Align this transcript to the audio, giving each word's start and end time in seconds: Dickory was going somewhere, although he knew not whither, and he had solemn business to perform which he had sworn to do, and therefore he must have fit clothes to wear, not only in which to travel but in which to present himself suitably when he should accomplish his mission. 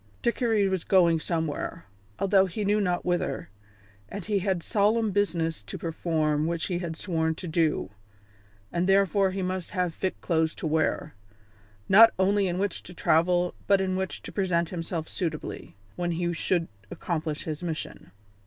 Dickory 0.23 0.67
was 0.67 0.83
going 0.83 1.19
somewhere, 1.19 1.85
although 2.17 2.47
he 2.47 2.65
knew 2.65 2.81
not 2.81 3.05
whither, 3.05 3.49
and 4.09 4.25
he 4.25 4.39
had 4.39 4.63
solemn 4.63 5.11
business 5.11 5.61
to 5.61 5.77
perform 5.77 6.47
which 6.47 6.65
he 6.65 6.79
had 6.79 6.95
sworn 6.95 7.35
to 7.35 7.47
do, 7.47 7.91
and 8.71 8.89
therefore 8.89 9.29
he 9.29 9.43
must 9.43 9.69
have 9.77 9.93
fit 9.93 10.19
clothes 10.19 10.55
to 10.55 10.65
wear, 10.65 11.13
not 11.87 12.11
only 12.17 12.47
in 12.47 12.57
which 12.57 12.81
to 12.81 12.95
travel 12.95 13.53
but 13.67 13.79
in 13.79 13.95
which 13.95 14.23
to 14.23 14.31
present 14.31 14.69
himself 14.69 15.07
suitably 15.07 15.75
when 15.95 16.13
he 16.13 16.33
should 16.33 16.67
accomplish 16.89 17.43
his 17.43 17.61
mission. 17.61 18.09